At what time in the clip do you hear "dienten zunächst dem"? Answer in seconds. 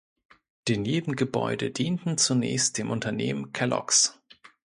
1.69-2.89